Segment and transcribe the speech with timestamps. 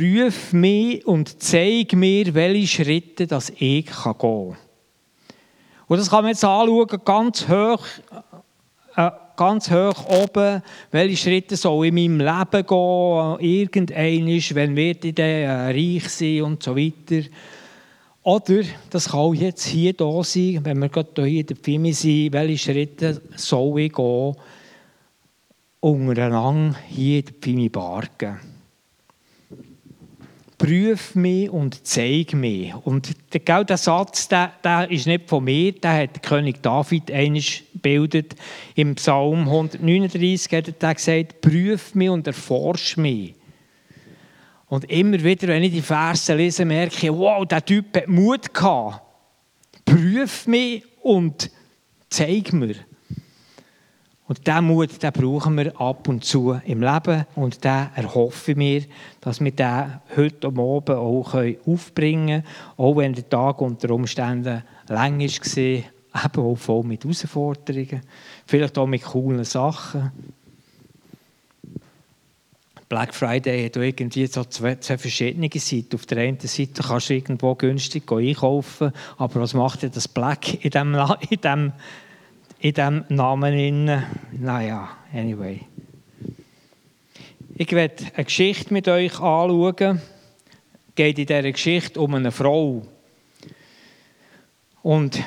[0.00, 4.56] Prüf mich und zeig mir, welche Schritte das ich gehen kann.
[5.88, 7.84] Und das kann man jetzt anschauen, ganz hoch,
[8.96, 14.24] äh, ganz hoch oben, welche Schritte soll in meinem Leben gehen, irgendein
[14.54, 17.28] wenn werde ich dann äh, reich sein und so weiter.
[18.22, 21.92] Oder, das kann auch jetzt hier da sein, wenn wir gerade hier in der Pfimi
[21.92, 24.32] sind, welche Schritte soll ich gehen,
[25.80, 28.49] untereinander hier in der Pfimi Bargen
[30.60, 32.74] prüf mich und zeig mich.
[32.84, 37.64] Und der, der Satz, der, der ist nicht von mir, der hat König David einisch
[37.72, 38.36] bildet.
[38.74, 43.34] Im Psalm 139 hat er gesagt, prüf mich und erforsch mich.
[44.66, 48.52] Und immer wieder, wenn ich die Verse lese, merke ich, wow, der Typ hat Mut
[48.52, 49.00] gehabt.
[49.86, 51.50] Prüf mich und
[52.10, 52.74] zeig mir.
[54.30, 58.56] Und diesen Mut den brauchen wir ab und zu im Leben und den erhoffe ich
[58.56, 58.84] mir,
[59.20, 61.34] dass wir den heute Abend auch
[61.66, 68.02] aufbringen können, auch wenn der Tag unter Umständen lang war, eben auch voll mit Herausforderungen,
[68.46, 70.12] vielleicht auch mit coolen Sachen.
[72.88, 75.96] Black Friday hat irgendwie so zwei, zwei, verschiedene Seiten.
[75.96, 80.64] Auf der einen Seite kannst du irgendwo günstig einkaufen, aber was macht denn das Black
[80.64, 80.94] in diesem,
[81.30, 81.40] in
[82.60, 84.04] in diesem Namen.
[84.38, 85.60] Naja, anyway.
[87.54, 90.00] Ich werde eine Geschichte mit euch anschauen.
[90.88, 92.86] Es geht in dieser Geschichte um eine Frau.
[94.82, 95.22] Und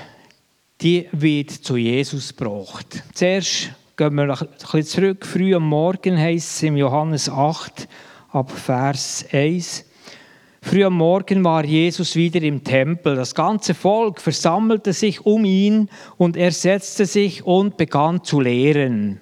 [0.82, 3.04] die wird zu Jesus gebracht.
[3.14, 5.26] Zuerst gehen wir ein bisschen zurück.
[5.26, 7.88] Früh am Morgen heißt es im Johannes 8,
[8.32, 9.86] ab Vers 1.
[10.66, 13.18] Früh am Morgen war Jesus wieder im Tempel.
[13.18, 19.20] Das ganze Volk versammelte sich um ihn und er setzte sich und begann zu lehren.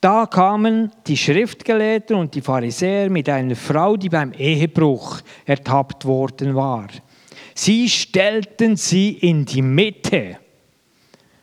[0.00, 6.56] Da kamen die Schriftgelehrten und die Pharisäer mit einer Frau, die beim Ehebruch ertappt worden
[6.56, 6.88] war.
[7.54, 10.38] Sie stellten sie in die Mitte.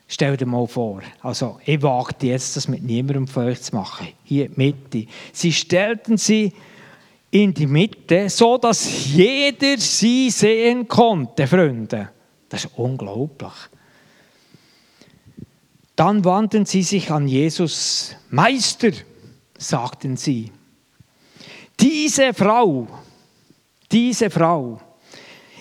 [0.06, 4.10] Stell dir mal vor, also ich wagte jetzt, das mit niemandem von euch zu machen.
[4.26, 5.06] Hier Mitte.
[5.32, 6.52] Sie stellten sie
[7.32, 12.10] in die Mitte, so dass jeder sie sehen konnte, Freunde.
[12.50, 13.54] Das ist unglaublich.
[15.96, 18.16] Dann wandten sie sich an Jesus.
[18.30, 18.92] Meister,
[19.58, 20.52] sagten sie,
[21.80, 22.88] diese Frau,
[23.92, 24.82] diese Frau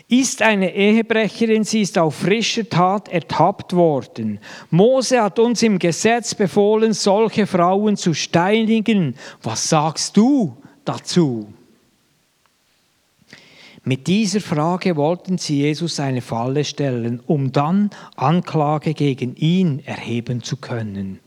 [0.08, 4.40] ist eine Ehebrecherin, sie ist auf frischer Tat ertappt worden.
[4.70, 9.14] Mose hat uns im Gesetz befohlen, solche Frauen zu steinigen.
[9.42, 11.46] Was sagst du dazu?
[13.82, 20.42] Mit dieser Frage wollten sie Jesus eine Falle stellen, um dann Anklage gegen ihn erheben
[20.42, 21.20] zu können.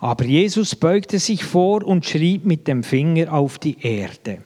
[0.00, 4.42] Aber Jesus beugte sich vor und schrieb mit dem Finger auf die Erde.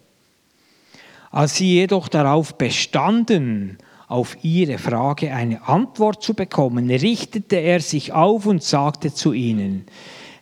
[1.31, 3.79] Als sie jedoch darauf bestanden,
[4.09, 9.87] auf ihre Frage eine Antwort zu bekommen, richtete er sich auf und sagte zu ihnen,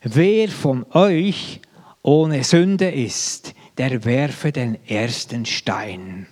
[0.03, 1.61] wer von euch
[2.03, 6.27] ohne Sünde ist, der werfe den ersten Stein.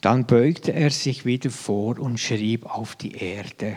[0.00, 3.76] Dann beugte er sich wieder vor und schrieb auf die Erde.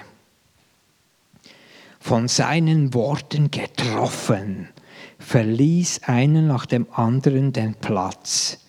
[2.00, 4.70] Von seinen Worten getroffen,
[5.20, 8.60] verließ einer nach dem anderen den Platz.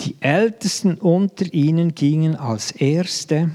[0.00, 3.50] Die Ältesten unter ihnen gingen als Erste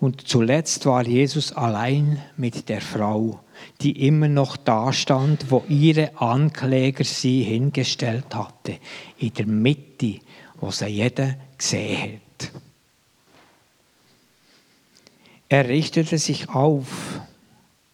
[0.00, 3.40] und zuletzt war Jesus allein mit der Frau,
[3.80, 8.78] die immer noch da stand, wo ihre Ankläger sie hingestellt hatte,
[9.18, 10.18] in der Mitte,
[10.60, 12.23] wo sie jeder gesehen hat.
[15.54, 17.20] Er richtete sich auf.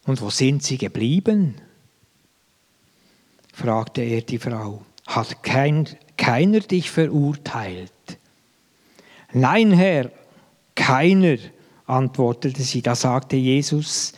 [0.06, 1.56] Und wo sind sie geblieben?
[3.52, 4.80] fragte er die Frau.
[5.06, 7.92] Hat kein, keiner dich verurteilt?
[9.34, 10.10] Nein, Herr,
[10.74, 11.36] keiner,
[11.84, 12.80] antwortete sie.
[12.80, 14.14] Da sagte Jesus,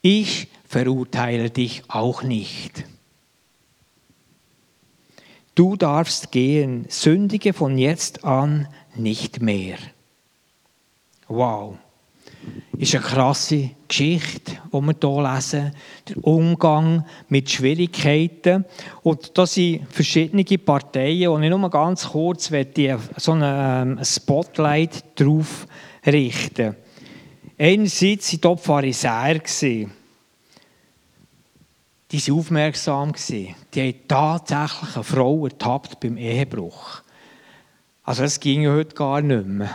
[0.00, 2.84] ich verurteile dich auch nicht.
[5.54, 9.78] Du darfst gehen, sündige von jetzt an nicht mehr.
[11.28, 11.78] Wow
[12.78, 15.72] ist eine krasse Geschichte, die wir hier lesen.
[16.08, 18.64] Der Umgang mit Schwierigkeiten.
[19.02, 22.50] Und da sind verschiedene Parteien, und ich nur ganz kurz
[23.16, 25.66] so ein ähm, Spotlight darauf
[26.04, 26.74] richten.
[27.58, 29.40] Einerseits waren dort Pharisäer.
[32.10, 33.12] Die waren aufmerksam.
[33.72, 37.02] Die haben tatsächlich eine Frau ertappt beim Ehebruch.
[38.02, 39.70] Also das ging heute gar nicht mehr.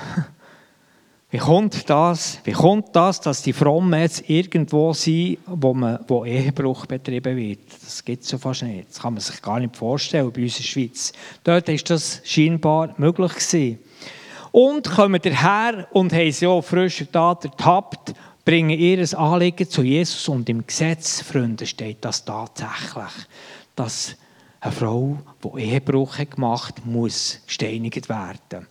[1.29, 6.23] Wie kommt das, wie kommt das dass die Frommen jetzt irgendwo sind, wo, man, wo
[6.23, 7.59] Ehebruch betrieben wird?
[7.83, 8.89] Das gibt es so fast nicht.
[8.89, 11.11] Das kann man sich gar nicht vorstellen bei uns in der Schweiz.
[11.43, 13.79] Dort ist das scheinbar möglich gewesen.
[14.53, 18.13] Und kommen daher und haben sie auch frische Tat ertappt,
[18.45, 23.27] bringen ihr Anliegen zu Jesus und im Gesetz, Freunde, steht das tatsächlich,
[23.75, 24.15] dass
[24.61, 28.65] eine Frau, die Ehebruch gemacht hat, muss gesteinigt werden.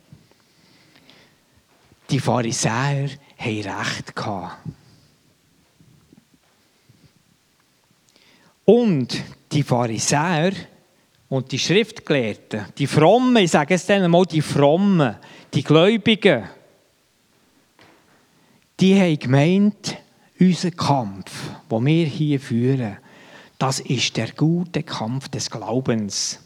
[2.10, 3.08] Die Pharisäer
[3.38, 4.58] haben recht gehabt.
[8.64, 9.22] Und
[9.52, 10.52] die Pharisäer
[11.28, 15.16] und die Schriftgelehrten, die Frommen, ich sage es dann mal, die Frommen,
[15.54, 16.48] die Gläubigen,
[18.78, 19.96] die haben gemeint,
[20.38, 21.32] unser Kampf,
[21.70, 22.98] den wir hier führen,
[23.58, 26.40] das ist der gute Kampf des Glaubens.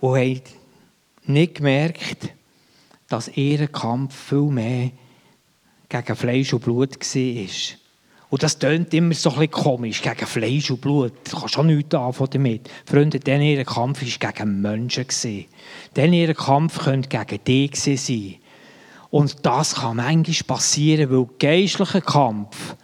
[0.00, 0.42] Und haben
[1.28, 2.34] nicht gemerkt,
[3.08, 4.90] dass ihr Kampf viel mehr
[5.88, 7.76] gegen Fleisch und Blut war.
[8.28, 11.12] Und das tönt immer so ein bisschen komisch, gegen Fleisch und Blut.
[11.30, 12.70] Du kannst schon nichts anfangen damit.
[12.84, 15.06] Freunde, denn ihr Kampf war gegen Menschen.
[15.94, 18.34] Denn ihr Kampf könnte gegen dich sein.
[19.10, 22.76] Und das kann manchmal passieren, weil geistlicher Kampf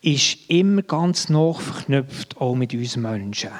[0.00, 3.50] ist immer ganz nah verknüpft auch mit uns Menschen.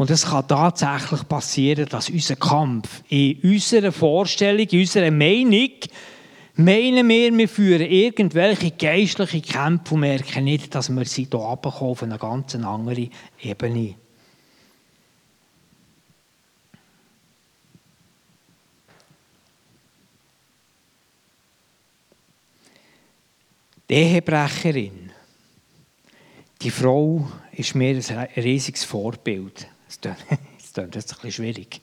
[0.00, 5.68] Und es kann tatsächlich passieren, dass unser Kampf in unserer Vorstellung, in unserer Meinung,
[6.54, 11.90] meinen wir, wir führen irgendwelche geistliche Kämpfe und merken nicht, dass wir sie hier runterkommen
[11.90, 13.10] auf eine ganz andere
[13.42, 13.94] Ebene.
[23.90, 25.12] Die Ehebrecherin,
[26.62, 29.68] die Frau ist mir ein riesiges Vorbild.
[29.98, 31.80] Das klingt jetzt ein bisschen schwierig.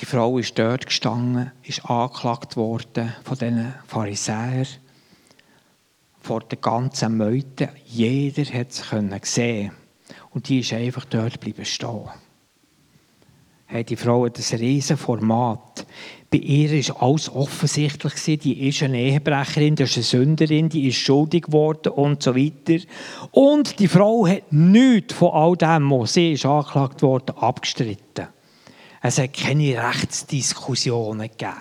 [0.00, 4.66] Die Frau ist dort gestanden, ist angeklagt worden von diesen Pharisäern,
[6.20, 7.68] vor der ganzen Meute.
[7.84, 8.82] Jeder hat sie
[9.22, 9.72] sehen
[10.30, 12.08] Und die ist einfach dort bleiben stehen.
[13.66, 15.86] Hey, die Frau hat ein riesen Format.
[16.30, 18.40] Bei ihr war alles offensichtlich.
[18.40, 22.84] Die ist eine Ehebrecherin, die ist eine Sünderin, die ist schuldig geworden und so weiter.
[23.32, 28.28] Und die Frau hat nichts von all dem, was sie ist angeklagt worden, abgestritten.
[29.02, 31.54] Es hat keine Rechtsdiskussionen gegeben.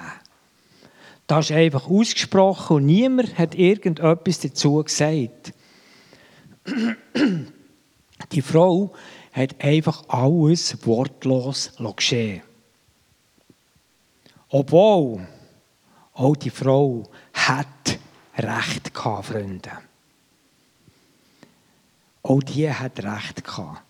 [1.26, 5.54] Das ist einfach ausgesprochen und niemand hat irgendetwas dazu gesagt.
[8.32, 8.94] Die Frau
[9.32, 12.42] hat einfach alles wortlos geschehen.
[14.50, 15.28] Obwohl
[16.14, 17.04] auch die Frau
[17.34, 17.68] hat
[18.38, 19.72] Recht gehabt, Freunde.
[22.24, 23.82] Auch die hat Recht gehabt.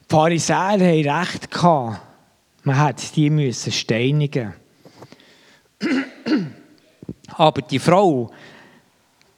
[0.00, 2.00] Die Pharisäer haben Recht gehabt.
[2.64, 4.54] Man hätte die müssen steinigen.
[7.28, 8.30] Aber die Frau,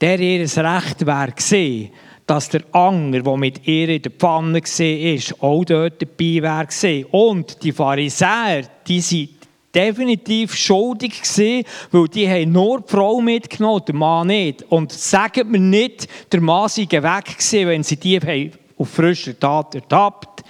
[0.00, 0.98] der ihr Recht
[1.36, 1.92] gesehen,
[2.26, 7.20] dass der Anger, der mit ihr in der Pfanne war, auch dort dabei war.
[7.20, 9.30] Und die Pharisäer, die sind
[9.74, 14.62] definitiv schuldig gewesen, weil die haben nur die Frau mitgenommen, der Mann nicht.
[14.70, 19.74] Und sagen mir nicht, der Mann sei weg gewesen, wenn sie die auf frischer Tat
[19.74, 20.44] ertappt.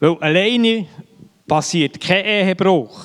[0.00, 0.86] Weil alleine
[1.46, 2.98] passiert kein Ehebruch.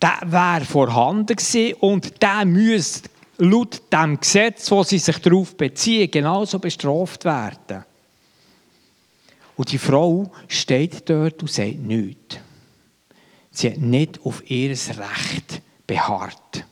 [0.00, 6.10] Der wäre vorhanden gewesen und der müsste laut dem Gesetz, wo sie sich darauf beziehen,
[6.10, 7.84] genauso bestraft werden.
[9.56, 12.38] Und die Frau steht dort und sagt nichts.
[13.50, 16.64] Sie hat nicht auf ihr Recht beharrt.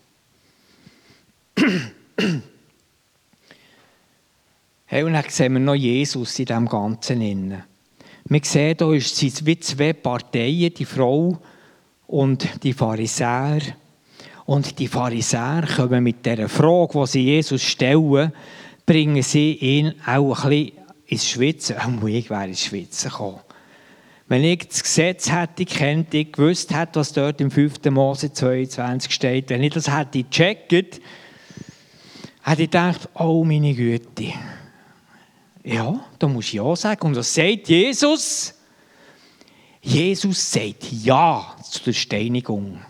[4.86, 7.20] hey, und dann sehen wir noch Jesus in diesem Ganzen.
[7.20, 7.62] Innen.
[8.24, 11.38] Wir sehen, da sind wie zwei Parteien, die Frau
[12.06, 13.60] und die Pharisäer.
[14.46, 18.32] Und die Pharisäer kommen mit dieser Frage, die sie Jesus stellen,
[18.86, 20.72] bringen sie ihn auch ein bisschen
[21.06, 21.76] ins Schwitzen.
[22.02, 23.40] Oh, ich wäre ins Schwitzen gekommen.
[24.28, 27.84] Wenn ich das Gesetz hätte kennt, ich gewusst hätte, was dort im 5.
[27.90, 31.02] Mose 22 steht, wenn ich das hätte gecheckt, hätte
[32.62, 34.32] ich gedacht, oh meine Güte.
[35.64, 37.08] Ja, da muss ich ja sagen.
[37.08, 38.54] Und was sagt Jesus?
[39.82, 42.80] Jesus sagt Ja zu der Steinigung.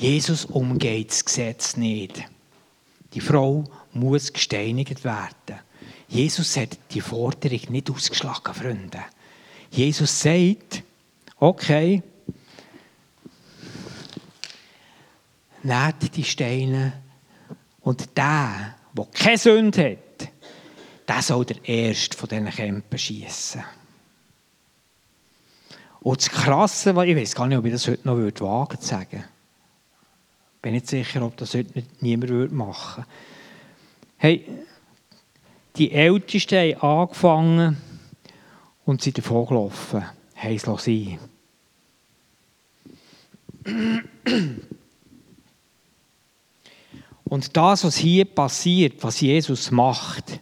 [0.00, 2.24] Jesus umgeht das Gesetz nicht.
[3.12, 5.60] Die Frau muss gesteinigt werden.
[6.08, 9.00] Jesus hat die Forderung nicht ausgeschlagen, Freunde.
[9.70, 10.84] Jesus sagt,
[11.38, 12.02] okay,
[15.62, 16.94] nehmt die Steine
[17.82, 20.28] und der, der keine Sünde hat,
[21.06, 23.64] der soll der Erste von diesen Kämpfen schiessen.
[26.00, 29.24] Und das Krasse, ich weiß gar nicht, ob ich das heute noch wagen zu sagen.
[30.62, 33.08] Bin nicht sicher, ob das heute niemand machen würde.
[34.18, 34.44] Hey,
[35.76, 37.76] die Ältesten haben angefangen
[38.84, 40.04] und sind davon gelaufen.
[40.34, 41.18] Haben es sein
[47.24, 50.40] Und das, was hier passiert, was Jesus macht,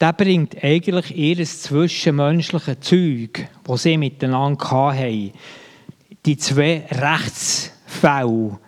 [0.00, 5.32] der bringt eigentlich ihr zwischenmenschliche Zeug, das sie miteinander hatten.
[6.24, 8.58] Die zwei Rechtsfälle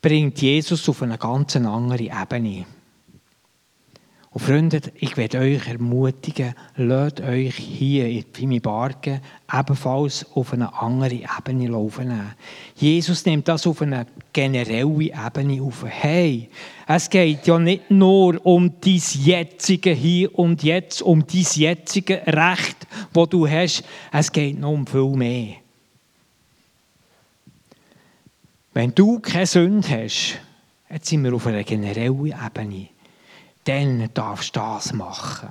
[0.00, 2.66] bringt Jesus auf eine ganz andere Ebene.
[4.32, 9.20] Und Freunde, ich werde euch ermutigen, lasst euch hier in Pimi Bargen
[9.52, 12.12] ebenfalls auf eine andere Ebene laufen.
[12.76, 15.84] Jesus nimmt das auf eine generelle Ebene auf.
[15.84, 16.48] Hey,
[16.86, 22.86] es geht ja nicht nur um dein jetzige Hier und Jetzt, um dein jetzige Recht,
[23.12, 23.82] das du hast.
[24.12, 25.59] Es geht noch um viel mehr.
[28.80, 30.38] Wenn du keine Sünde hast,
[30.88, 32.88] jetzt sind wir auf einer generellen Ebene
[33.62, 35.50] dann darfst du das machen.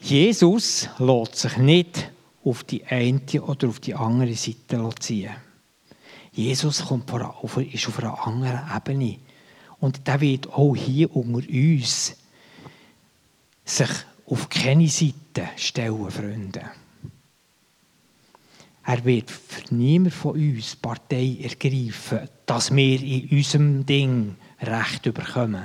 [0.00, 2.10] Jesus lässt sich nicht
[2.44, 5.34] auf die eine oder auf die andere Seite ziehen.
[6.32, 9.18] Jesus kommt auf, ist auf einer anderen Ebene.
[9.80, 12.16] Und der wird auch hier unter uns
[13.64, 13.90] sich
[14.26, 16.70] auf keine Seite stellen, Freunde.
[18.86, 25.64] Er wird für niemand von uns Partei ergreifen, dass wir in unserem Ding Recht bekommen.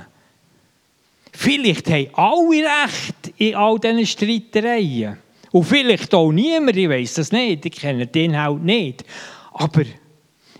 [1.32, 5.18] Vielleicht haben alle Recht in all diesen Streitereien.
[5.52, 9.04] Und vielleicht auch niemand, ich weiß das nicht, ich kenne den halt nicht.
[9.52, 9.82] Aber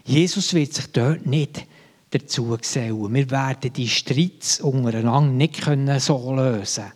[0.05, 1.67] Jesus wird sich dort nicht
[2.11, 3.15] dazu gesellen.
[3.15, 5.63] Wir werden die Streits untereinander nicht
[5.99, 6.93] so lösen können.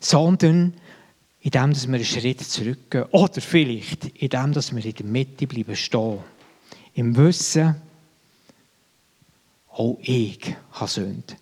[0.00, 0.74] Sondern
[1.42, 3.04] indem wir einen Schritt zurückgehen.
[3.10, 6.18] Oder vielleicht, indem wir in der Mitte bleiben stehen.
[6.94, 7.74] Im Wissen,
[9.68, 11.34] auch ich habe Sünde.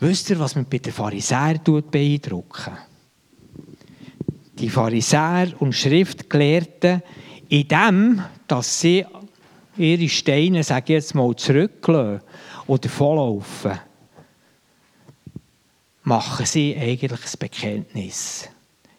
[0.00, 2.70] Wisst ihr, was mich bei den Pharisäern beeindruckt?
[4.58, 7.02] Die Pharisäer und Schriftgelehrten,
[7.48, 9.04] in dem, dass sie
[9.76, 12.22] ihre Steine, sage ich jetzt mal, zurücklassen
[12.66, 13.78] oder volllaufen,
[16.02, 18.48] machen sie eigentlich ein Bekenntnis.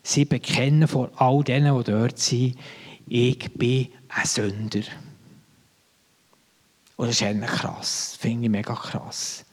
[0.08, 2.56] Sie bekennen vor all denen, die dort sind,
[3.08, 4.84] ich bin ein Sünder.
[6.96, 8.16] Und das ist eigentlich krass.
[8.20, 9.46] Finde ich mega krass.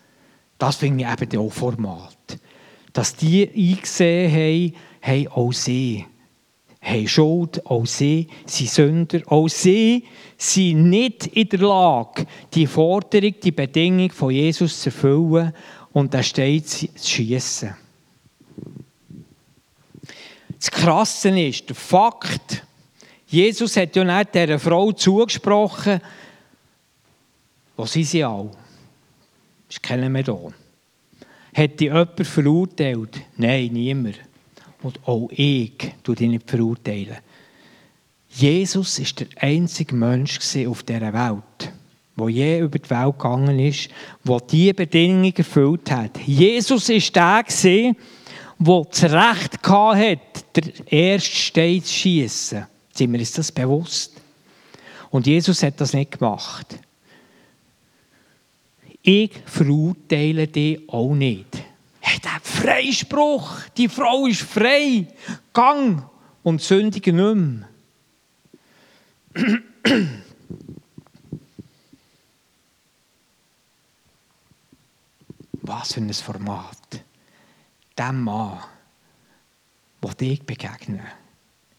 [0.59, 2.39] Das finde ich eben auch Format.
[2.93, 6.05] Dass die eingesehen haben, haben auch sie
[6.83, 10.05] haben Schuld, auch sie sind Sünder, auch sie
[10.37, 15.55] sind nicht in der Lage, die Forderung, die Bedingung von Jesus zu erfüllen
[15.93, 17.75] und da steht zu schießen.
[20.63, 22.63] Das Krasse ist, der Fakt,
[23.27, 26.01] Jesus hat ja nicht dieser Frau zugesprochen,
[27.77, 28.53] wo sind sie alle?
[29.67, 30.53] Das kennen wir hier.
[31.53, 33.23] Hat die jemand verurteilt?
[33.39, 34.21] Nein, niemand.
[34.85, 35.73] Und auch ich
[36.05, 37.17] tue dich nicht verurteilen.
[38.29, 40.39] Jesus ist der einzige Mensch
[40.69, 41.73] auf dieser Welt,
[42.17, 43.89] der je über die Welt gegangen ist,
[44.23, 46.19] der diese Bedingungen erfüllt hat.
[46.25, 52.67] Jesus ist der, der das Recht hatte, der erste Stein zu schiessen.
[52.95, 54.13] Sind wir uns das bewusst?
[55.11, 56.79] Und Jesus hat das nicht gemacht.
[59.03, 61.47] Ich verurteile dich auch nicht.
[62.01, 65.09] Hey, der Freispruch, die Frau ist frei.
[65.53, 66.05] Gang
[66.43, 67.69] und sündige nicht mehr.
[75.63, 76.77] Was für ein Format
[77.99, 78.59] dem Mann,
[80.03, 81.01] der dich begegnet.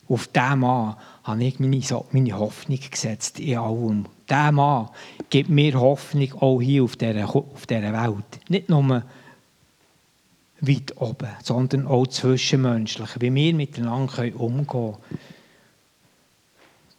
[0.07, 4.05] Auf diesen Mann habe ich meine, meine Hoffnung gesetzt in allem.
[4.29, 4.89] Dieser Mann
[5.29, 8.49] gibt mir Hoffnung auch hier auf dieser, auf dieser Welt.
[8.49, 9.03] Nicht nur
[10.59, 14.97] weit oben, sondern auch zwischenmenschlich, wie wir miteinander umgehen können.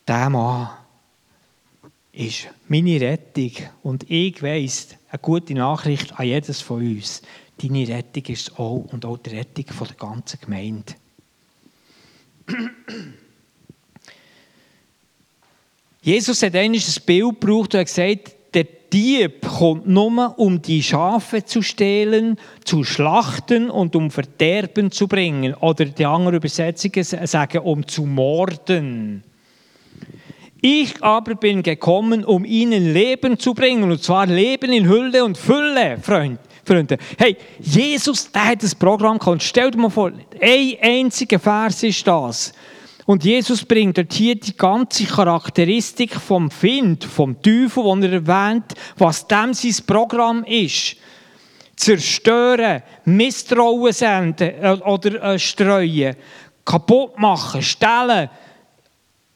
[0.07, 0.69] Dieser Mann
[2.13, 3.53] ist meine Rettung.
[3.83, 7.23] Und ich weiss, eine gute Nachricht an jedes von uns.
[7.61, 10.95] Deine Rettung ist es auch und auch die Rettung der ganzen Gemeinde.
[16.03, 21.45] Jesus hat ein Bild gebraucht und hat gesagt, der Dieb kommt nur, um die Schafe
[21.45, 25.55] zu stehlen, zu schlachten und um Verderben zu bringen.
[25.55, 29.25] Oder die anderen Übersetzungen sagen, um zu morden.
[30.61, 35.37] Ich aber bin gekommen, um ihnen Leben zu bringen, und zwar Leben in Hülle und
[35.37, 36.39] Fülle, Freund.
[36.67, 36.99] Freunde.
[37.19, 39.43] Hey, Jesus, der hat das Programm gehabt.
[39.43, 42.53] Stell dir mal vor, ein einziger Vers ist das.
[43.07, 48.73] Und Jesus bringt dort hier die ganze Charakteristik vom Find, vom Teufel, den er erwähnt,
[48.97, 50.97] was dem sein Programm ist.
[51.77, 56.17] Zerstören, Misstrauen senden äh, oder äh, streuen,
[56.65, 58.31] kaputt machen, stellen,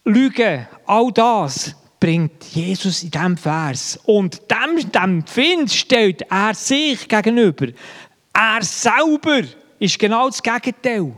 [0.05, 3.99] lügen, all das bringt Jesus in diesem Vers.
[4.05, 7.69] Und dem, dem Find stellt er sich gegenüber.
[8.33, 9.43] Er selber
[9.78, 11.12] ist genau das Gegenteil.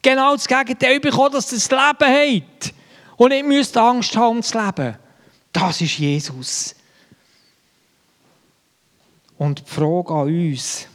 [0.00, 1.80] Genau das Gegenteil bekommen, dass das Leben
[2.50, 2.74] hat.
[3.16, 4.96] Und nicht müsst Angst haben um das Leben.
[5.52, 6.74] Das ist Jesus.
[9.38, 10.86] Und die Frage an uns,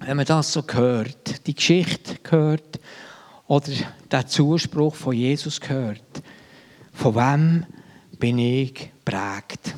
[0.00, 2.78] wenn man das so hört, die Geschichte hört
[3.46, 3.72] oder
[4.12, 6.22] den Zuspruch von Jesus hört,
[6.98, 7.64] von wem
[8.18, 9.76] bin ich prägt?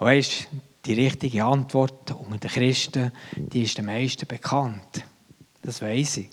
[0.00, 0.48] Weißt
[0.84, 5.04] die richtige Antwort unter den Christen, die ist den meisten bekannt.
[5.62, 6.30] Das weiß ich.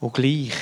[0.00, 0.54] Und gleich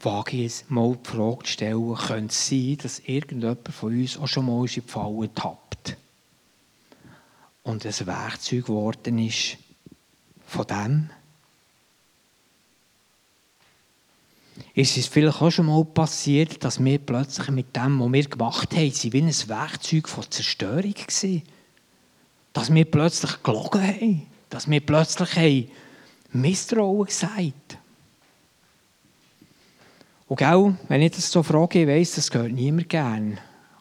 [0.00, 4.18] wage ich es mal die Frage zu stellen, könnte es sein, dass irgendjemand von uns
[4.18, 5.96] auch schon mal in die Falle tappt
[7.62, 9.56] und ein Werkzeug geworden ist
[10.52, 11.10] von dem?
[14.74, 18.74] ist es vielleicht auch schon mal passiert, dass wir plötzlich mit dem, was wir gemacht
[18.74, 21.42] haben, sie wie ein Werkzeug von Zerstörung waren.
[22.52, 24.26] Dass wir plötzlich gelogen haben.
[24.50, 25.68] Dass wir plötzlich haben
[26.32, 27.78] Misstrauen gesagt
[30.26, 33.38] Und auch, wenn ich das so frage, ich weiss, das gehört niemand gern.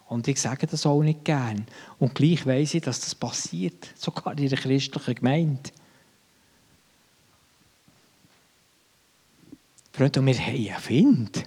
[0.08, 1.66] Und ich sage das auch nicht gern.
[2.00, 5.72] Und gleich weiss ich, dass das passiert, sogar in der christlichen Gemeinde.
[9.92, 11.44] Freunde, wir haben einen Find.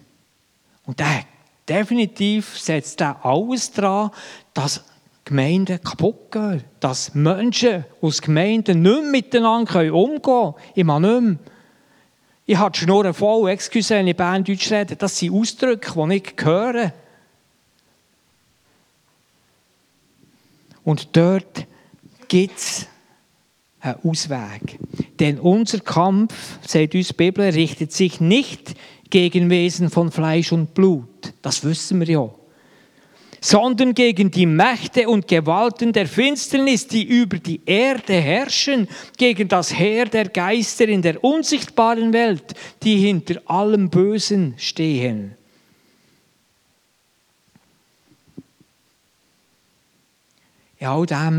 [0.85, 1.25] Und der
[1.69, 4.11] definitiv setzt er alles daran,
[4.53, 4.85] dass
[5.25, 6.65] Gemeinden kaputt gehen.
[6.81, 10.55] Dass Menschen aus Gemeinden nicht mehr miteinander umgehen können.
[10.75, 11.39] Ich meine nicht mehr.
[12.47, 14.97] Ich habe die Schnurren voll, excuse, wenn ich Berndeutsch rede.
[14.97, 16.93] Das sind Ausdrücke, die ich höre.
[20.85, 21.67] Und dort
[22.29, 22.87] gibt es
[23.81, 24.79] einen Ausweg.
[25.21, 26.35] Denn unser Kampf,
[26.67, 28.75] sagt uns die Bibel, richtet sich nicht
[29.11, 31.33] gegen Wesen von Fleisch und Blut.
[31.41, 32.31] Das wissen wir ja.
[33.41, 39.79] Sondern gegen die Mächte und Gewalten der Finsternis, die über die Erde herrschen, gegen das
[39.79, 45.37] Heer der Geister in der unsichtbaren Welt, die hinter allem Bösen stehen.
[50.79, 51.39] In all dem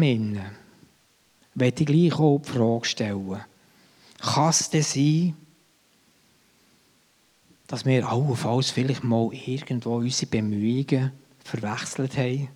[1.55, 3.43] möchte ich gleich auch die Frage stellen,
[4.19, 5.35] kann es denn sein,
[7.67, 11.11] dass wir allenfalls vielleicht mal irgendwo unsere Bemühungen
[11.43, 12.49] verwechselt haben?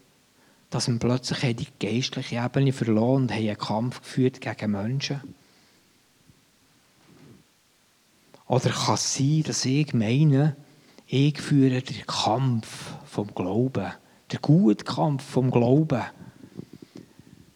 [0.70, 5.22] Dass wir plötzlich die geistliche Ebene verloren und haben einen Kampf geführt gegen Menschen?
[8.48, 10.56] Oder kann es sein, dass ich meine,
[11.06, 13.92] ich führe den Kampf vom Glauben,
[14.32, 16.04] den guten Kampf vom Glauben,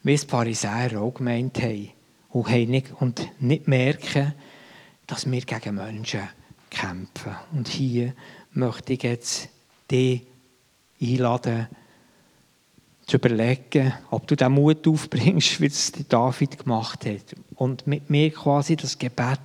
[0.03, 1.92] wie es die Pharisäer auch gemeint haben
[2.33, 4.33] und, nicht, und nicht merken,
[5.07, 6.27] dass wir gegen Menschen
[6.69, 7.35] kämpfen.
[7.51, 8.13] Und hier
[8.51, 9.49] möchte ich jetzt
[9.89, 10.23] dich
[10.99, 11.67] einladen,
[13.05, 17.35] zu überlegen, ob du den Mut aufbringst, wie es David gemacht hat.
[17.55, 19.39] Und mit mir quasi das Gebet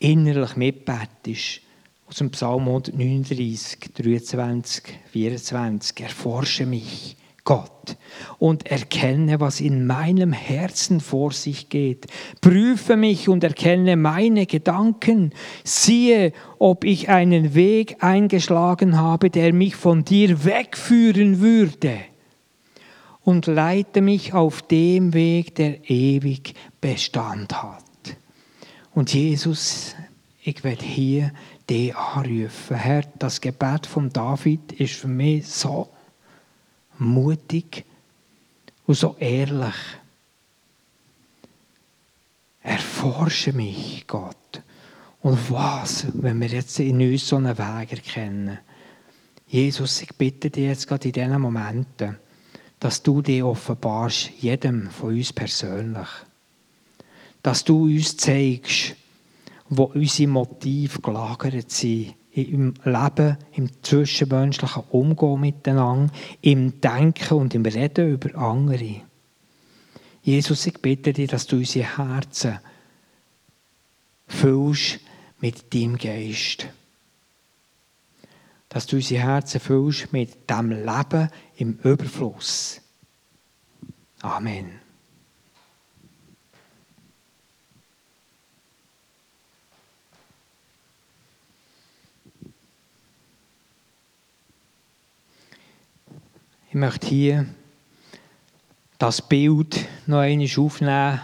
[0.00, 1.60] innerlich mitbettest.
[2.06, 6.00] Aus dem Psalm 139, 23, 24.
[6.00, 7.96] Erforsche mich Gott
[8.38, 12.06] und erkenne, was in meinem Herzen vor sich geht.
[12.40, 15.32] Prüfe mich und erkenne meine Gedanken.
[15.62, 21.98] Siehe, ob ich einen Weg eingeschlagen habe, der mich von dir wegführen würde.
[23.22, 27.84] Und leite mich auf dem Weg, der ewig Bestand hat.
[28.94, 29.94] Und Jesus,
[30.42, 31.32] ich werde hier
[31.68, 32.76] dich anrufen.
[32.76, 35.88] Herr, das Gebet von David ist für mich so
[36.98, 37.84] mutig
[38.86, 39.74] und so ehrlich.
[42.62, 44.36] Erforsche mich, Gott.
[45.20, 48.58] Und was, wenn wir jetzt in uns so einen Weg erkennen?
[49.46, 52.18] Jesus, ich bitte dich jetzt gerade in diesen Momenten,
[52.80, 56.08] dass du dich offenbarst, jedem von uns persönlich.
[57.42, 58.96] Dass du uns zeigst,
[59.68, 67.64] wo unsere Motive gelagert sind im Leben, im zwischenmenschlichen Umgehen miteinander, im Denken und im
[67.64, 69.02] Reden über andere.
[70.22, 72.58] Jesus, ich bitte dich, dass du unsere Herzen
[74.26, 75.00] füllst
[75.40, 76.66] mit deinem Geist.
[78.68, 82.80] Dass du unsere Herzen füllst mit dem Leben im Überfluss.
[84.22, 84.83] Amen.
[96.74, 97.46] Ich möchte hier
[98.98, 101.20] das Bild noch einmal aufnehmen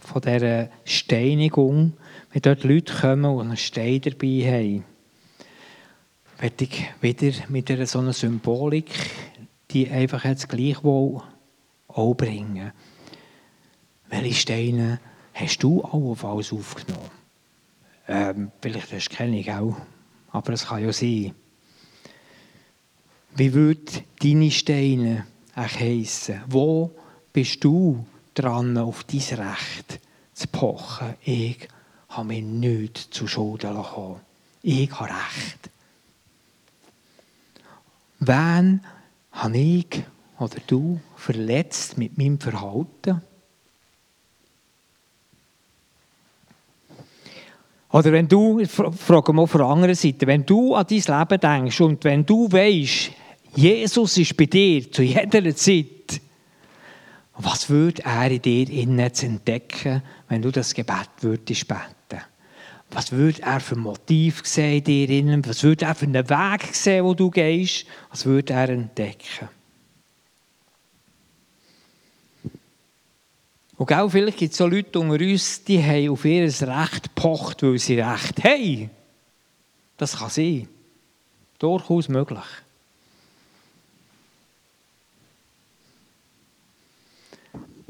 [0.00, 1.92] von dieser Steinigung,
[2.32, 4.84] wenn dort Leute kommen und einen Stein dabei haben.
[6.40, 8.90] Möchte ich wieder mit einer so einer Symbolik,
[9.70, 11.22] die einfach jetzt gleichwohl
[11.86, 12.72] auch bringen.
[14.08, 14.98] Welche Steine
[15.32, 17.10] hast du allenfalls aufgenommen?
[18.08, 19.76] Ähm, vielleicht hast du keine, auch,
[20.32, 21.36] aber es kann ja sein.
[23.34, 26.42] Wie würden deine Steine heissen?
[26.48, 26.90] Wo
[27.32, 30.00] bist du dran, auf dein Recht
[30.34, 31.14] zu pochen?
[31.24, 31.68] Ich
[32.10, 34.20] habe mir nichts zu Schulden bekommen.
[34.62, 35.70] Ich habe Recht.
[38.20, 38.84] Wen
[39.32, 40.02] habe ich
[40.38, 43.22] oder du verletzt mit meinem Verhalten?
[47.90, 51.40] Oder wenn du, ich frage mal von der anderen Seite, wenn du an dein Leben
[51.40, 53.21] denkst und wenn du weißt,
[53.54, 56.20] Jesus ist bei dir zu jeder Zeit.
[57.36, 62.22] Was würde er in dir innen entdecken, wenn du das Gebet würdest beten?
[62.90, 65.46] Was würde er für ein Motiv sehen in dir innen?
[65.46, 67.86] Was würde er für einen Weg sehen, wo du gehst?
[68.10, 69.48] Was würde er entdecken?
[73.76, 77.62] Und auch vielleicht gibt es so Leute unter uns, die haben auf ihr Recht gepocht,
[77.62, 78.90] weil sie Recht haben.
[79.96, 80.68] Das kann sein.
[81.58, 82.44] Durchaus möglich.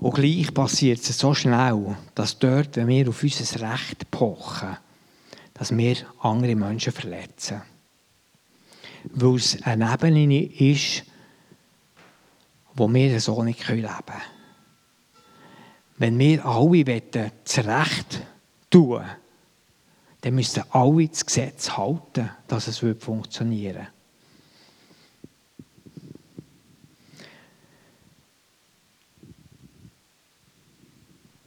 [0.02, 4.76] Und gleich passiert es so schnell, dass dort, wenn wir auf unser Recht pochen,
[5.54, 7.62] dass wir andere Menschen verletzen.
[9.04, 11.04] Weil es eine Ebene ist,
[12.74, 14.22] wo wir so nicht leben können.
[15.98, 18.22] Wenn wir alle das Recht
[18.70, 19.04] tun
[20.22, 24.01] dann müssen alle das Gesetz halten, dass es funktionieren würde.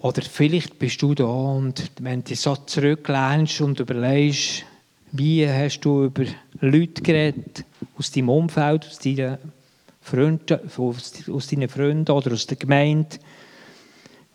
[0.06, 4.64] Oder vielleicht bist du da und wenn du so zurücklehnst und überlegst,
[5.14, 6.26] wie hast du über
[6.62, 7.66] Leute geredet,
[7.98, 9.40] aus deinem Umfeld, aus deinen
[10.02, 13.18] Freunden, aus deinen Freunden oder aus der Gemeinde,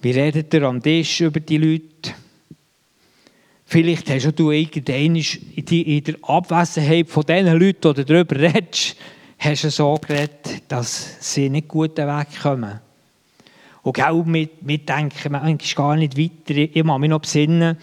[0.02, 2.14] wie redet ihr am Tisch über die Leute?
[3.64, 8.96] Vielleicht hast du irgendwann in der Abwesenheit von diesen Leuten, die darüber redest,
[9.38, 12.89] hast du so geredet, dass sie nicht gut wegkommen.
[13.82, 16.58] Und auch mit, wir denken eigentlich gar nicht weiter.
[16.58, 17.78] Ich muss mich noch besinnen,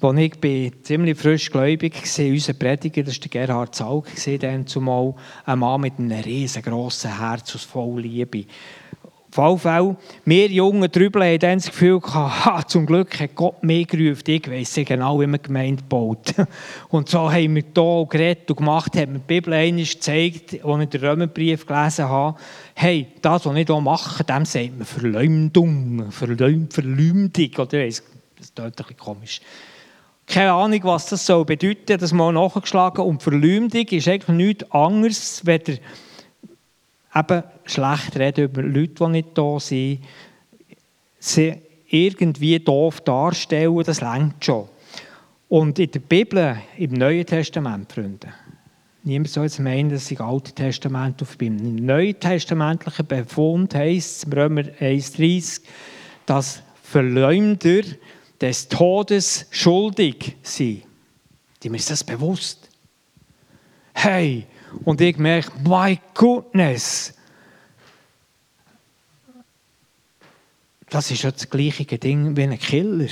[0.00, 4.06] als ich bin ziemlich frisch gläubig war, unser Prediger, das war Gerhard Zaug,
[4.40, 8.44] dann zumal ein Mann mit einem riesengroßen Herz aus voller Liebe.
[9.34, 13.34] Auf jeden Fall, wir jungen Trübel haben dann das Gefühl gehabt, ha, zum Glück hat
[13.34, 16.34] Gott mich gerufen, ich weiss genau, wie man Gemeinde baut.
[16.90, 20.82] Und so haben wir hier geredet und gemacht, haben mir die Bibel einmal gezeigt, als
[20.82, 22.38] ich den Römerbrief gelesen habe.
[22.74, 28.60] Hey, das, was ich hier mache, dem sagt man Verleumdung, Verleum, Verleumdung, oder das ist
[28.60, 29.40] ein bisschen komisch.
[30.26, 33.02] Keine Ahnung, was das soll bedeuten, das mal nachgeschlagen.
[33.02, 35.78] Und Verleumdung ist eigentlich nichts anderes, weder
[37.14, 40.00] eben schlecht reden über Leute, die nicht da sind,
[41.18, 41.54] sie
[41.88, 44.68] irgendwie doof darstellen, das längt schon.
[45.48, 48.32] Und in der Bibel, im Neuen Testament, Freunde,
[49.02, 51.58] niemand soll jetzt meinen, dass ich Alte Testament auf bin.
[51.58, 55.60] Im Neuen Testamentlichen Befund heisst es, Römer 1,30,
[56.24, 57.82] dass Verleumder
[58.40, 60.84] des Todes schuldig sind.
[61.62, 62.70] Die ist das bewusst.
[63.92, 64.46] Hey,
[64.84, 67.14] und ich merke, my goodness,
[70.90, 73.08] das ist ja das gleiche Ding wie ein Killer.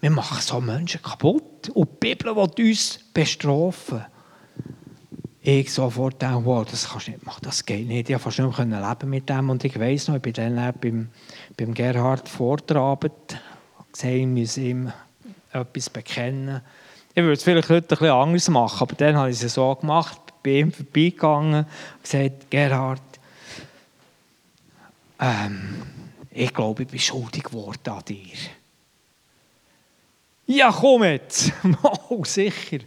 [0.00, 4.04] Wir machen so Menschen kaputt und die Bibel will uns bestrafen.
[5.40, 8.10] Ich sofort denke, wow, das kannst du nicht machen, das geht nicht.
[8.10, 9.50] Ich konnte fast nicht mehr leben mit dem.
[9.50, 11.08] Und ich weiss noch, ich bin dann beim,
[11.56, 13.12] beim Gerhard vortrabend,
[13.90, 14.92] gesehen, ich muss ihm
[15.52, 16.60] etwas bekennen.
[17.14, 19.74] Ich würde es vielleicht heute ein bisschen anders machen, aber dann habe ich es so
[19.74, 23.02] gemacht, bin ihm vorbeigegangen und gesagt, Gerhard,
[25.20, 25.82] ähm,
[26.30, 28.36] ich glaube, ich bin schuldig geworden an dir.
[30.46, 31.52] Ja, komm jetzt!
[32.08, 32.78] oh, sicher.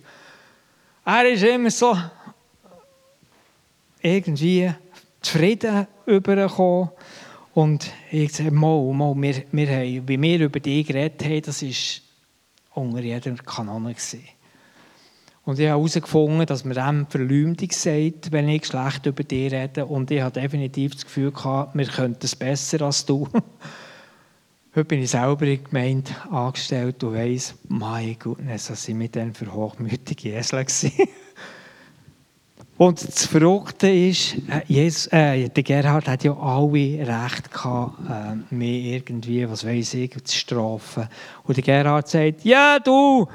[1.06, 1.98] Er ist immer so
[4.02, 4.72] irgendwie
[5.22, 6.90] zufrieden übergekommen.
[7.54, 11.62] Und ich sage, mal, mal, wir, wir haben, wie wir über dich geredet haben, das
[11.62, 12.02] ist
[12.74, 13.94] unter jeder Kanone.
[13.94, 14.24] Gewesen.
[15.44, 19.86] Und ich habe herausgefunden, dass man dem Verleumdung sagt, wenn ich schlecht über dich rede.
[19.86, 23.28] Und ich habe definitiv das Gefühl gehabt, wir könnten es besser als du.
[24.76, 29.16] Heute bin ich selber in der Gemeinde angestellt und weiss, mein Gott, das sind mit
[29.16, 30.66] dann für hochmütige Esel
[32.82, 38.86] Und das Verrückte ist, Jesus, äh, der Gerhard hat ja alle Recht gehabt, äh, mich
[38.86, 41.08] irgendwie, was weiß ich, zu strafen.
[41.44, 43.28] Und der Gerhard sagt, ja du,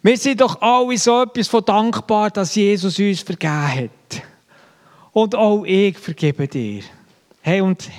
[0.00, 4.22] wir sind doch alle so etwas von dankbar, dass Jesus uns vergeben hat.
[5.10, 6.84] Und auch ich vergebe dir.
[7.40, 7.90] Hey, und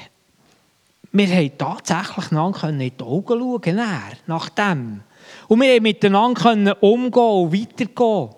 [1.12, 3.82] wir haben tatsächlich einander in die Augen schauen,
[4.28, 5.02] nach dem.
[5.50, 8.37] Und wir haben miteinander umgehen und weitergehen.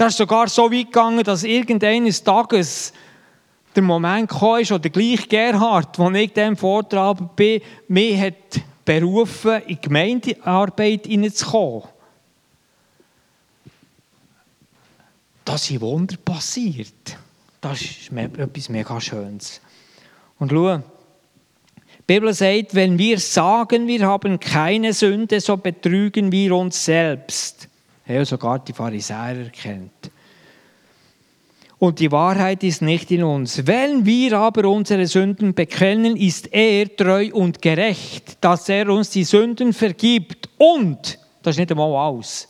[0.00, 2.94] Das ist sogar so weit gegangen, dass irgendeines Tages
[3.76, 9.60] der Moment kam, ist, oder gleich Gerhard, wo ich dem Vortrag bin, mich hat berufen,
[9.66, 11.82] in Gemeindearbeit hineinzukommen.
[15.44, 17.18] Da sind Wunder passiert.
[17.60, 19.60] Das ist etwas mega Schönes.
[20.38, 20.82] Und schau, die
[22.06, 27.69] Bibel sagt, wenn wir sagen, wir haben keine Sünde, so betrügen wir uns selbst.
[28.10, 30.10] Ja, sogar die Pharisäer erkennt.
[31.78, 33.66] Und die Wahrheit ist nicht in uns.
[33.66, 39.22] Wenn wir aber unsere Sünden bekennen, ist er treu und gerecht, dass er uns die
[39.22, 42.48] Sünden vergibt und, das ist nicht einmal aus,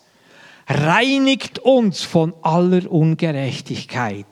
[0.66, 4.26] reinigt uns von aller Ungerechtigkeit.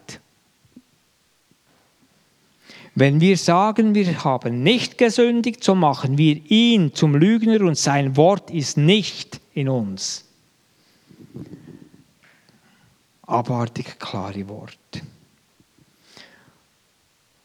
[2.95, 8.17] Wenn wir sagen, wir haben nicht gesündigt, so machen wir ihn zum Lügner und sein
[8.17, 10.28] Wort ist nicht in uns.
[13.29, 15.03] Abartig klare Worte.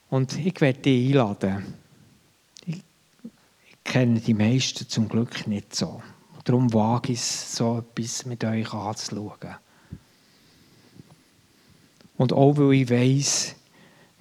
[0.09, 1.73] Und ich werde dich einladen.
[2.65, 2.81] Ich,
[3.65, 6.01] ich kenne die meisten zum Glück nicht so.
[6.45, 9.55] Darum wage ich es, so etwas mit euch anzuschauen.
[12.15, 13.55] Und auch weil ich weiß,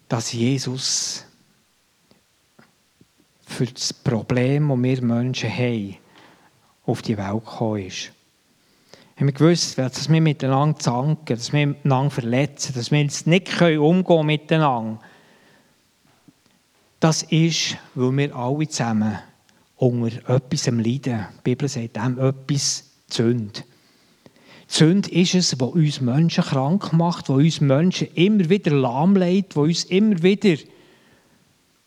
[0.09, 1.25] dass Jesus
[3.47, 5.97] für das Problem, das wir Menschen haben,
[6.87, 8.11] auf die Welt gekommen ist.
[9.17, 13.61] Haben wir gewusst, dass wir miteinander zanken, dass wir miteinander verletzen, dass wir jetzt nicht
[13.61, 15.01] umgehen können miteinander.
[16.99, 19.19] Das ist, weil wir alle zusammen
[19.77, 21.27] unter etwas leiden.
[21.39, 23.65] Die Bibel sagt dem etwas Zünd.
[24.73, 29.65] Sünde ist es, was uns Menschen krank macht, was uns Menschen immer wieder lahmlegt, was
[29.65, 30.57] uns immer wieder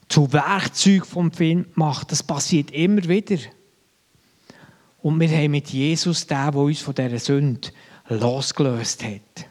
[0.07, 2.11] zu Werkzeug vom Find macht.
[2.11, 3.37] Das passiert immer wieder.
[5.05, 7.69] Und wir haben mit Jesus den, der uns von dieser Sünde
[8.09, 9.45] losgelöst hat.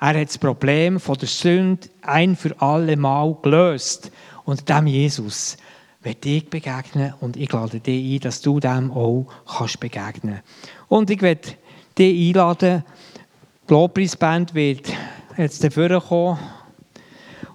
[0.00, 4.10] Er hat das Problem von der Sünde ein für alle Mal gelöst.
[4.46, 5.58] Und dem Jesus
[6.00, 9.26] wird ich begegnen und ich lade dich ein, dass du dem auch
[9.58, 10.40] kannst begegnen
[10.88, 11.50] Und ich werde
[11.98, 12.82] dich einladen,
[13.68, 14.90] die Lobpreisband wird
[15.36, 16.38] jetzt dafür kommen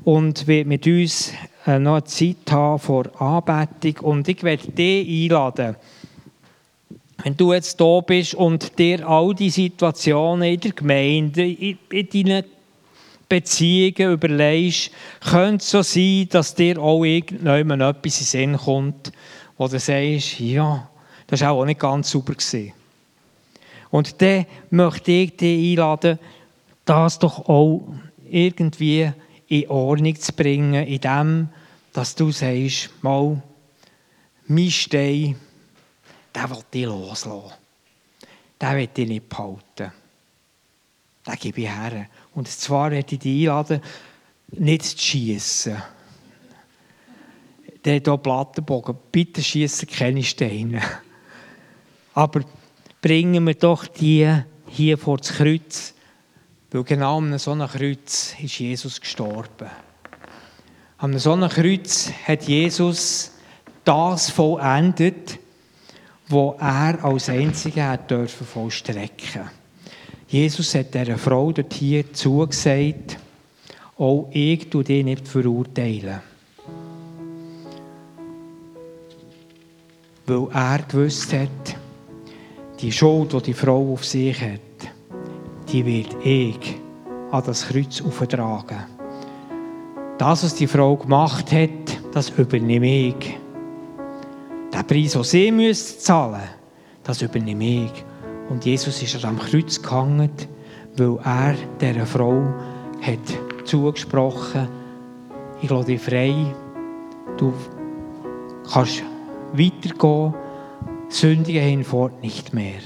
[0.04, 1.34] und wird mit uns
[1.66, 4.06] äh, noch Zeit haben vor Anbetung.
[4.06, 5.78] Und ich werde dich einladen,
[7.24, 12.10] wenn du jetzt da bist und dir all die Situationen in der Gemeinde, in, in
[12.10, 12.44] deinen
[13.28, 19.12] Beziehungen überlegst, könnte es so sein, dass dir auch irgendjemand etwas in den Sinn kommt,
[19.58, 20.88] wo du sagst, ja,
[21.28, 22.34] das war auch nicht ganz sauber.
[22.34, 22.74] Gewesen.
[23.90, 26.20] Und dann möchte ich dich einladen,
[26.86, 27.82] das doch auch
[28.30, 29.12] irgendwie
[29.48, 31.50] in Ordnung zu bringen, indem
[31.94, 33.42] dass du sagst, mal,
[34.48, 35.36] mein Stein,
[36.38, 37.54] den will ich loslassen.
[38.62, 39.92] Den will ich nicht behalten.
[41.26, 42.08] Den gebe ich her.
[42.34, 43.82] Und zwar werde ich dich einladen,
[44.52, 45.82] nicht zu schiessen.
[47.84, 50.82] Der hier Plattenbogen, bitte schiessen keine Steine.
[52.14, 52.42] Aber
[53.02, 55.94] bringen wir doch die hier vor das Kreuz,
[56.72, 59.70] weil genau an so einem Kreuz ist Jesus gestorben.
[60.98, 63.32] An so einem Kreuz hat Jesus
[63.84, 65.40] das vollendet,
[66.30, 69.50] was er als Einziger hat dürfen vollstrecken
[70.28, 73.18] Jesus hat dieser Frau dort hier zugesagt,
[73.98, 76.20] auch ich tue dich nicht verurteilen.
[80.26, 81.78] Weil er gewusst hat,
[82.82, 84.60] die Schuld, die die Frau auf sich hat,
[85.72, 86.76] die wird ich
[87.32, 88.86] an das Kreuz auftragen.
[90.18, 93.38] Das, was die Frau gemacht hat, das übernehme ich.
[94.88, 96.42] Preis, den sie müsste zahlen
[97.04, 98.04] das übernehme ich.
[98.50, 100.30] Und Jesus ist am Kreuz gehangen,
[100.98, 102.44] weil er dieser Frau
[103.02, 104.68] hat zugesprochen
[105.60, 106.54] ich lasse dich frei,
[107.38, 107.52] du
[108.72, 109.04] kannst
[109.54, 110.34] weitergehen
[111.10, 112.80] sündige hinfort nicht mehr.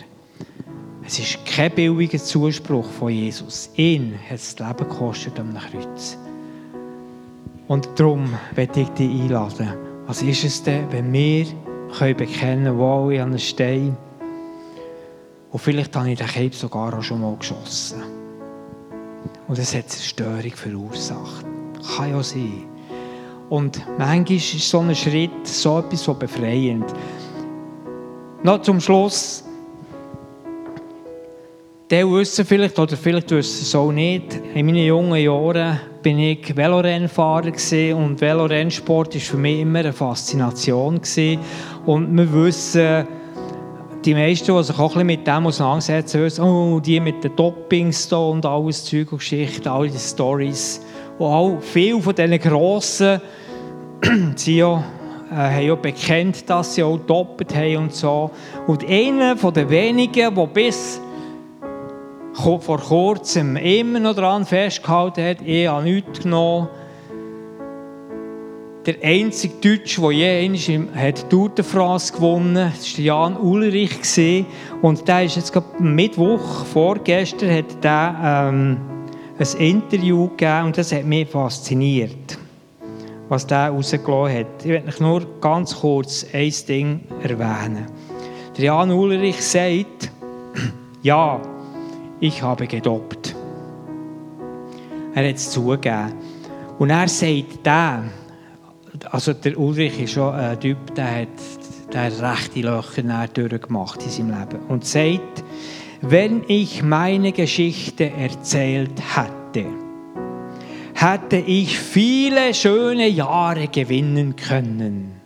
[1.05, 3.69] Es ist kein billiger Zuspruch von Jesus.
[3.75, 6.17] Ihn hat das Leben gekostet am Kreuz.
[7.67, 9.73] Und darum werde ich dich einladen.
[10.07, 11.47] Was ist es denn, wenn wir
[11.97, 13.97] können bekennen wow, ich habe einen Stein
[15.51, 18.01] und vielleicht habe ich den Keib sogar auch schon mal geschossen.
[19.47, 21.45] Und es hat Zerstörung verursacht.
[21.95, 22.65] Kann ja sein.
[23.49, 26.85] Und manchmal ist so ein Schritt so etwas so befreiend.
[28.43, 29.43] Noch zum Schluss.
[31.91, 36.55] Die wissen vielleicht, oder vielleicht wissen es auch nicht, in meinen jungen Jahren bin ich
[36.55, 37.51] Velorennfahrer
[37.97, 41.01] und Velorennsport war für mich immer eine Faszination.
[41.85, 43.05] Und wir wissen,
[44.05, 48.07] die meisten, die sich auch ein mit dem auseinandersetzen, wissen, oh, die mit den Toppings
[48.07, 50.79] da und alles Zeug und Geschichten, all die Stories.
[51.19, 53.19] Und auch viele von diesen grossen
[54.37, 54.81] sie ja,
[55.29, 58.31] äh, haben ja bekannt, dass sie auch doppelt haben und so.
[58.65, 61.01] Und einer von den wenigen, der bis
[62.33, 66.67] vor kurzem immer noch daran festgehalten hat, ich habe nichts genommen.
[68.85, 74.45] Der einzige Deutsche, der je einmal die Tour de France gewonnen hat, war Jan Ulrich.
[74.81, 78.77] Und der ist jetzt am Mittwoch, vorgestern, hat der, ähm,
[79.41, 82.37] ein Interview gegeben und das hat mich fasziniert,
[83.27, 84.65] was der rausgelassen hat.
[84.65, 87.85] Ich werde nur ganz kurz ein Ding erwähnen.
[88.57, 90.11] Der Jan Ulrich sagt,
[91.01, 91.39] ja,
[92.21, 93.35] ich habe gedoppt.
[95.13, 96.13] Er hat es zugegeben.
[96.79, 98.03] Und er sagt der,
[99.09, 101.27] also der Ulrich ist schon ein Typ, der hat,
[101.91, 104.59] der hat rechte Löcher durchgemacht in seinem Leben.
[104.69, 105.43] Und sagt,
[106.01, 109.65] wenn ich meine Geschichte erzählt hätte,
[110.93, 115.20] hätte ich viele schöne Jahre gewinnen können.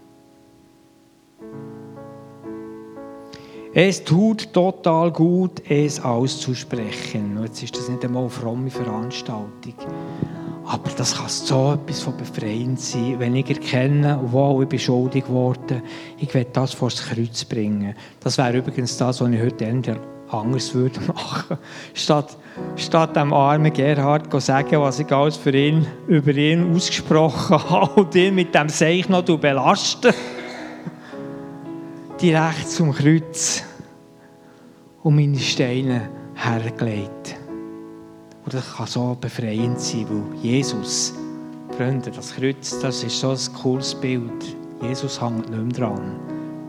[3.78, 7.38] Es tut total gut, es auszusprechen.
[7.44, 9.74] Jetzt ist das nicht einmal eine fromme Veranstaltung.
[10.66, 15.26] Aber das kann so etwas von befreiend sein, wenn ich erkenne, wow, ich bin schuldig
[15.26, 15.82] geworden,
[16.18, 17.96] ich werde das vor das Kreuz bringen.
[18.22, 21.58] Das wäre übrigens das, was ich heute anders würde machen.
[21.94, 22.38] Statt,
[22.78, 28.00] statt dem armen Gerhard zu sagen, was ich alles für ihn, über ihn ausgesprochen habe
[28.00, 30.14] und ihn mit dem Seich noch belasten
[32.26, 33.64] direkt zum Kreuz
[35.04, 37.36] und meine Steine hergelegt.
[38.44, 41.14] Und das kann so befreiend sein, weil Jesus,
[41.78, 44.56] Freunde, das Kreuz, das ist so ein cooles Bild.
[44.82, 46.16] Jesus hängt nicht mehr dran.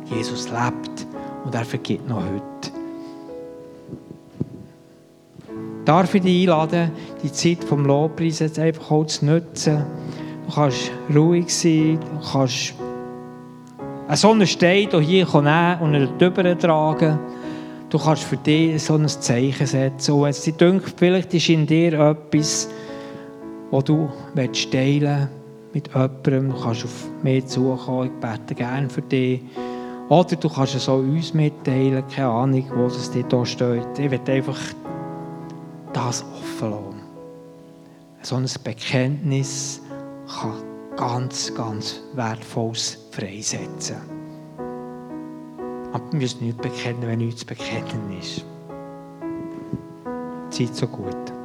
[0.04, 1.06] Jesus lebt
[1.46, 2.72] und er vergibt noch heute.
[5.86, 6.90] Darf ich dich einladen,
[7.22, 9.86] die Zeit vom Lobpreis jetzt einfach auch zu nutzen?
[10.48, 12.74] Du kannst ruhig sein, du kannst
[14.08, 17.18] eine Sonne steht hier nehmen und ihn drüber tragen.
[17.88, 20.14] Du kannst für dich so ein Zeichen setzen.
[20.14, 22.68] Und wenn es dir denkt, vielleicht ist in dir etwas,
[23.70, 24.08] das du
[24.70, 25.28] teilen
[25.72, 29.42] mit jemandem, du kannst auf mich zukommen, ich bete gerne für dich.
[30.08, 33.98] Oder du kannst es auch uns mitteilen, keine Ahnung, wo es dir hier steht.
[33.98, 34.58] Ich will einfach
[35.92, 37.02] das offen lassen.
[38.22, 39.80] So ein Bekenntnis
[40.28, 40.62] kann
[40.96, 43.96] ganz, ganz Wertvolles freisetzen.
[45.92, 48.44] Aber wir müssen nichts bekennen, wenn nichts zu bekennen ist.
[50.50, 51.35] Zeit so gut.